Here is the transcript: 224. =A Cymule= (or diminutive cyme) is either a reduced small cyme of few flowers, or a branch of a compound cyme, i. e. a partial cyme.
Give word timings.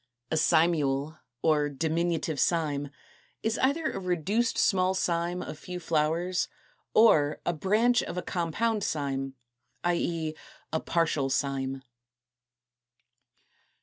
224. 0.31 0.33
=A 0.33 0.37
Cymule= 0.67 1.19
(or 1.43 1.69
diminutive 1.69 2.39
cyme) 2.39 2.89
is 3.43 3.59
either 3.59 3.91
a 3.91 3.99
reduced 3.99 4.57
small 4.57 4.95
cyme 4.95 5.43
of 5.43 5.59
few 5.59 5.79
flowers, 5.79 6.47
or 6.95 7.39
a 7.45 7.53
branch 7.53 8.01
of 8.01 8.17
a 8.17 8.23
compound 8.23 8.81
cyme, 8.83 9.35
i. 9.83 9.93
e. 9.93 10.33
a 10.73 10.79
partial 10.79 11.29
cyme. 11.29 11.83